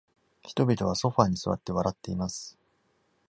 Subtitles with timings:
[0.41, 2.57] 人々はソファに座って笑っています。